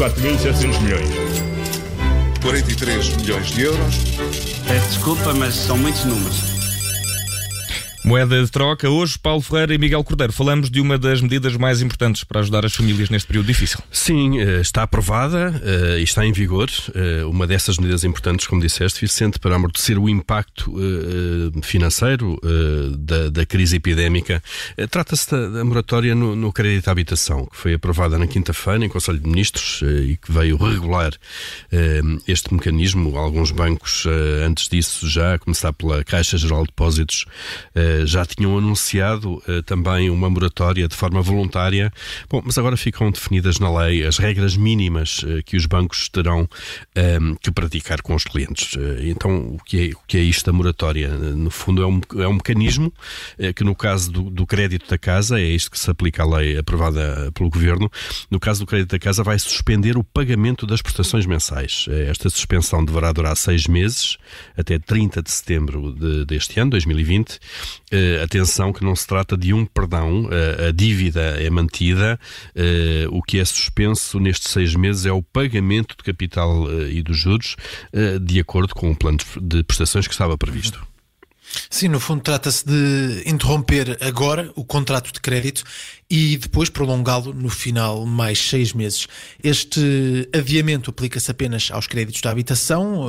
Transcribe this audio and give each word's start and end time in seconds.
4.700 0.00 0.80
milhões. 0.80 1.10
43 2.40 3.16
milhões 3.16 3.46
de 3.48 3.64
euros. 3.64 3.96
Peço 4.66 4.88
desculpa, 4.88 5.34
mas 5.34 5.54
são 5.54 5.76
muitos 5.76 6.06
números. 6.06 6.59
Moeda 8.02 8.42
de 8.42 8.50
troca. 8.50 8.88
Hoje, 8.88 9.18
Paulo 9.18 9.42
Ferreira 9.42 9.74
e 9.74 9.78
Miguel 9.78 10.02
Cordeiro, 10.02 10.32
falamos 10.32 10.70
de 10.70 10.80
uma 10.80 10.96
das 10.96 11.20
medidas 11.20 11.54
mais 11.56 11.82
importantes 11.82 12.24
para 12.24 12.40
ajudar 12.40 12.64
as 12.64 12.74
famílias 12.74 13.10
neste 13.10 13.26
período 13.26 13.46
difícil. 13.46 13.78
Sim, 13.92 14.40
eh, 14.40 14.60
está 14.60 14.84
aprovada 14.84 15.60
eh, 15.62 16.00
e 16.00 16.02
está 16.02 16.24
em 16.24 16.32
vigor. 16.32 16.70
Eh, 16.94 17.24
uma 17.24 17.46
dessas 17.46 17.76
medidas 17.76 18.02
importantes, 18.02 18.46
como 18.46 18.60
disseste, 18.62 19.00
Vicente, 19.02 19.38
para 19.38 19.54
amortecer 19.54 19.98
o 19.98 20.08
impacto 20.08 20.72
financeiro 21.62 22.38
da, 23.32 23.44
crise 23.44 23.76
epidémica. 23.76 24.42
Trata-se 24.90 25.30
da, 25.30 25.64
moratória 25.64 26.14
no, 26.14 26.34
no 26.34 26.52
crédito 26.52 26.88
à 26.88 26.92
habitação, 26.92 27.46
que 27.46 27.56
foi 27.56 27.74
aprovada 27.74 28.18
na 28.18 28.26
quinta-feira 28.26 28.84
em 28.84 28.88
Conselho 28.88 29.18
de 29.18 29.28
Ministros 29.28 29.82
e 29.82 30.16
que 30.16 30.32
veio 30.32 30.56
regular 30.56 31.12
este 32.26 32.52
mecanismo. 32.54 33.16
Alguns 33.16 33.50
bancos, 33.50 34.06
antes 34.46 34.68
disso, 34.68 35.08
já 35.08 35.34
a 35.34 35.38
começar 35.38 35.72
pela 35.72 36.04
Caixa 36.04 36.38
Geral 36.38 36.62
de 36.62 36.68
Depósitos, 36.68 37.26
já 38.06 38.24
tinham 38.24 38.56
anunciado 38.56 39.42
eh, 39.46 39.62
também 39.62 40.10
uma 40.10 40.28
moratória 40.28 40.86
de 40.88 40.94
forma 40.94 41.22
voluntária. 41.22 41.92
Bom, 42.28 42.42
mas 42.44 42.58
agora 42.58 42.76
ficam 42.76 43.10
definidas 43.10 43.58
na 43.58 43.70
lei 43.80 44.06
as 44.06 44.18
regras 44.18 44.56
mínimas 44.56 45.24
eh, 45.26 45.42
que 45.42 45.56
os 45.56 45.66
bancos 45.66 46.08
terão 46.08 46.48
ehm, 46.94 47.34
que 47.40 47.50
praticar 47.50 48.02
com 48.02 48.14
os 48.14 48.24
clientes. 48.24 48.76
Eh, 48.76 49.08
então, 49.08 49.54
o 49.54 49.58
que 49.64 49.90
é, 49.90 49.92
o 49.92 50.00
que 50.06 50.16
é 50.18 50.20
isto 50.20 50.46
da 50.46 50.52
moratória? 50.52 51.08
No 51.08 51.50
fundo, 51.50 51.82
é 51.82 51.86
um, 51.86 52.00
é 52.22 52.28
um 52.28 52.34
mecanismo 52.34 52.92
que, 53.54 53.64
no 53.64 53.74
caso 53.74 54.10
do, 54.10 54.30
do 54.30 54.46
crédito 54.46 54.88
da 54.88 54.98
casa, 54.98 55.40
é 55.40 55.44
isto 55.44 55.70
que 55.70 55.78
se 55.78 55.90
aplica 55.90 56.22
à 56.22 56.26
lei 56.26 56.58
aprovada 56.58 57.30
pelo 57.32 57.50
Governo, 57.50 57.90
no 58.30 58.38
caso 58.38 58.60
do 58.60 58.66
crédito 58.66 58.90
da 58.90 58.98
casa, 58.98 59.22
vai 59.22 59.38
suspender 59.38 59.96
o 59.96 60.04
pagamento 60.04 60.66
das 60.66 60.82
prestações 60.82 61.26
mensais. 61.26 61.86
Esta 62.08 62.28
suspensão 62.30 62.84
deverá 62.84 63.12
durar 63.12 63.36
seis 63.36 63.66
meses, 63.66 64.16
até 64.56 64.78
30 64.78 65.22
de 65.22 65.30
setembro 65.30 65.92
de, 65.92 66.24
deste 66.24 66.58
ano, 66.60 66.70
2020, 66.70 67.38
Uh, 67.92 68.22
atenção 68.22 68.72
que 68.72 68.84
não 68.84 68.94
se 68.94 69.04
trata 69.04 69.36
de 69.36 69.52
um 69.52 69.66
perdão, 69.66 70.26
uh, 70.26 70.68
a 70.68 70.70
dívida 70.70 71.20
é 71.20 71.50
mantida, 71.50 72.20
uh, 72.54 73.16
o 73.16 73.20
que 73.20 73.40
é 73.40 73.44
suspenso 73.44 74.20
nestes 74.20 74.52
seis 74.52 74.76
meses 74.76 75.06
é 75.06 75.12
o 75.12 75.22
pagamento 75.22 75.96
de 75.96 76.04
capital 76.04 76.70
e 76.88 77.02
dos 77.02 77.18
juros 77.18 77.56
de 78.22 78.38
acordo 78.38 78.74
com 78.74 78.90
o 78.90 78.96
plano 78.96 79.18
de 79.40 79.64
prestações 79.64 80.06
que 80.06 80.12
estava 80.12 80.38
previsto. 80.38 80.89
Sim, 81.68 81.88
no 81.88 82.00
fundo 82.00 82.22
trata-se 82.22 82.64
de 82.66 83.22
interromper 83.26 83.96
agora 84.00 84.50
o 84.54 84.64
contrato 84.64 85.12
de 85.12 85.20
crédito 85.20 85.64
e 86.10 86.36
depois 86.36 86.68
prolongá-lo 86.68 87.32
no 87.32 87.48
final 87.48 88.04
mais 88.04 88.38
seis 88.38 88.72
meses. 88.72 89.06
Este 89.42 90.28
adiamento 90.34 90.90
aplica-se 90.90 91.30
apenas 91.30 91.70
aos 91.70 91.86
créditos 91.86 92.20
da 92.20 92.30
habitação, 92.30 93.06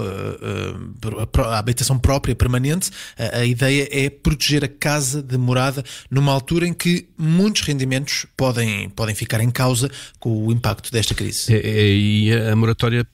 à 1.44 1.58
habitação 1.58 1.98
própria, 1.98 2.36
permanente. 2.36 2.92
A 3.34 3.44
ideia 3.44 3.90
é 3.92 4.10
proteger 4.10 4.64
a 4.64 4.68
casa 4.68 5.24
de 5.24 5.36
morada 5.36 5.84
numa 6.12 6.32
altura 6.32 6.68
em 6.68 6.74
que 6.74 7.08
muitos 7.18 7.64
rendimentos 7.64 8.28
podem, 8.38 8.90
podem 8.90 9.16
ficar 9.16 9.42
em 9.42 9.50
causa 9.50 9.90
com 10.20 10.46
o 10.46 10.52
impacto 10.52 10.92
desta 10.92 11.16
crise. 11.16 11.54
É, 11.54 11.58
é, 11.58 11.88
e 11.88 12.34
a 12.34 12.56
moratória 12.56 13.06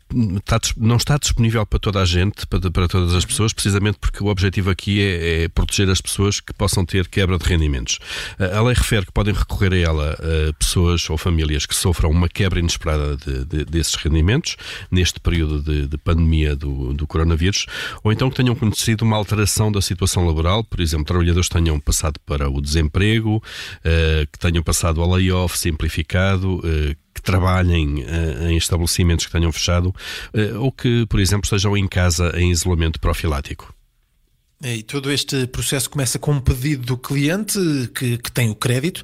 não 0.75 0.98
está 0.98 1.17
disponível 1.17 1.66
para 1.66 1.80
toda 1.80 2.02
a 2.02 2.05
gente, 2.05 2.45
para 2.45 2.88
todas 2.89 3.14
as 3.14 3.23
pessoas, 3.23 3.53
precisamente 3.53 3.98
porque 4.00 4.22
o 4.22 4.28
objetivo 4.28 4.70
aqui 4.70 5.02
é, 5.02 5.16
é 5.17 5.47
proteger 5.47 5.89
as 5.89 6.01
pessoas 6.01 6.39
que 6.39 6.53
possam 6.53 6.85
ter 6.85 7.07
quebra 7.07 7.37
de 7.37 7.45
rendimentos. 7.45 7.99
A 8.39 8.61
lei 8.61 8.73
refere 8.73 9.05
que 9.05 9.11
podem 9.11 9.33
recorrer 9.33 9.73
a 9.73 9.77
ela 9.77 10.17
pessoas 10.59 11.09
ou 11.09 11.17
famílias 11.17 11.65
que 11.65 11.75
sofram 11.75 12.09
uma 12.09 12.29
quebra 12.29 12.59
inesperada 12.59 13.17
de, 13.17 13.45
de, 13.45 13.65
desses 13.65 13.95
rendimentos 13.95 14.55
neste 14.91 15.19
período 15.19 15.61
de, 15.61 15.87
de 15.87 15.97
pandemia 15.97 16.55
do, 16.55 16.93
do, 16.93 17.07
coronavírus, 17.07 17.65
ou 18.03 18.11
então 18.11 18.29
que 18.29 18.35
tenham 18.35 18.55
conhecido 18.55 19.03
uma 19.03 19.17
alteração 19.17 19.71
da 19.71 19.81
situação 19.81 20.25
laboral, 20.25 20.64
por 20.64 20.80
exemplo, 20.80 21.05
trabalhadores 21.05 21.47
que 21.47 21.55
tenham 21.55 21.80
passado 21.80 22.19
para 22.25 22.49
o 22.49 22.61
desemprego, 22.61 23.37
uh, 23.37 24.27
que 24.31 24.39
tenham 24.39 24.63
passado 24.63 25.02
ao 25.02 25.09
layoff 25.09 25.58
simplificado, 25.58 26.58
uh, 26.58 26.95
que 27.13 27.21
trabalhem 27.21 28.03
uh, 28.03 28.49
em 28.49 28.58
estabelecimentos 28.58 29.25
que 29.25 29.31
tenham 29.31 29.52
fechado 29.52 29.87
uh, 29.87 30.59
ou 30.59 30.71
que, 30.71 31.05
por 31.08 31.19
exemplo, 31.19 31.45
estejam 31.45 31.75
em 31.75 31.87
casa 31.87 32.31
em 32.36 32.52
isolamento 32.52 32.99
profilático. 32.99 33.77
E 34.63 34.81
todo 34.81 35.11
este 35.11 35.45
processo 35.45 35.87
começa 35.87 36.17
com 36.17 36.31
um 36.31 36.39
pedido 36.39 36.83
do 36.83 36.97
cliente 36.97 37.59
que, 37.93 38.17
que 38.17 38.31
tem 38.31 38.49
o 38.49 38.55
crédito, 38.55 39.03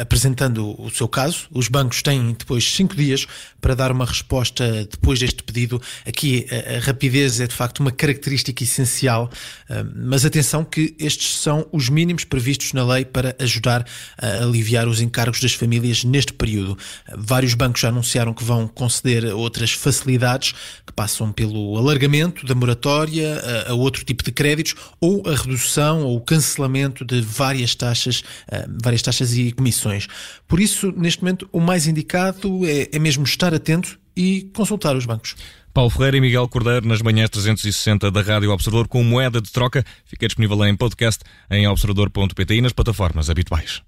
apresentando 0.00 0.80
o 0.80 0.88
seu 0.90 1.08
caso. 1.08 1.48
Os 1.50 1.66
bancos 1.66 2.02
têm 2.02 2.36
depois 2.38 2.62
cinco 2.64 2.94
dias 2.94 3.26
para 3.60 3.74
dar 3.74 3.90
uma 3.90 4.04
resposta 4.04 4.86
depois 4.88 5.18
deste 5.18 5.42
pedido. 5.42 5.82
Aqui 6.06 6.46
a, 6.50 6.76
a 6.76 6.78
rapidez 6.78 7.40
é 7.40 7.48
de 7.48 7.54
facto 7.54 7.80
uma 7.80 7.90
característica 7.90 8.62
essencial, 8.62 9.28
uh, 9.68 9.74
mas 9.96 10.24
atenção 10.24 10.64
que 10.64 10.94
estes 11.00 11.36
são 11.36 11.66
os 11.72 11.88
mínimos 11.88 12.22
previstos 12.22 12.72
na 12.72 12.84
lei 12.84 13.04
para 13.04 13.34
ajudar 13.40 13.84
a 14.16 14.44
aliviar 14.44 14.86
os 14.86 15.00
encargos 15.00 15.40
das 15.40 15.52
famílias 15.52 16.04
neste 16.04 16.32
período. 16.32 16.78
Vários 17.16 17.54
bancos 17.54 17.80
já 17.80 17.88
anunciaram 17.88 18.32
que 18.32 18.44
vão 18.44 18.68
conceder 18.68 19.24
outras 19.34 19.72
facilidades 19.72 20.52
que 20.86 20.92
passam 20.92 21.32
pelo 21.32 21.76
alargamento 21.76 22.46
da 22.46 22.54
moratória 22.54 23.40
a, 23.66 23.72
a 23.72 23.74
outro 23.74 24.04
tipo 24.04 24.22
de 24.22 24.30
créditos 24.30 24.76
ou 25.02 25.24
a 25.26 25.34
redução 25.34 26.04
ou 26.04 26.16
o 26.16 26.20
cancelamento 26.20 27.04
de 27.04 27.20
várias 27.20 27.74
taxas, 27.74 28.20
uh, 28.20 28.70
várias 28.82 29.02
taxas 29.02 29.36
e 29.36 29.50
comissões. 29.50 30.06
Por 30.46 30.60
isso, 30.60 30.92
neste 30.96 31.20
momento, 31.22 31.48
o 31.52 31.60
mais 31.60 31.88
indicado 31.88 32.64
é, 32.64 32.88
é 32.92 32.98
mesmo 33.00 33.24
estar 33.24 33.52
atento 33.52 33.98
e 34.16 34.48
consultar 34.54 34.94
os 34.94 35.04
bancos. 35.04 35.34
Paulo 35.74 35.90
Ferreira 35.90 36.18
e 36.18 36.20
Miguel 36.20 36.46
Cordeiro 36.48 36.86
nas 36.86 37.02
manhãs 37.02 37.30
360 37.30 38.10
da 38.10 38.20
Rádio 38.20 38.50
Observador 38.50 38.86
com 38.86 39.02
moeda 39.02 39.40
de 39.40 39.50
troca. 39.50 39.84
Fica 40.04 40.28
disponível 40.28 40.64
em 40.66 40.76
podcast 40.76 41.24
em 41.50 41.66
observador.pt 41.66 42.54
e 42.54 42.60
nas 42.60 42.72
plataformas 42.72 43.28
habituais. 43.28 43.82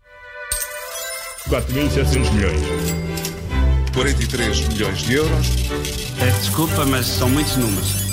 4.700 1.49 2.33
milhões. 2.33 2.61
43 3.93 4.69
milhões 4.69 4.99
de 5.03 5.13
euros. 5.13 5.47
Peço 6.19 6.41
desculpa, 6.41 6.87
mas 6.87 7.07
são 7.07 7.29
muitos 7.29 7.57
números. 7.57 8.04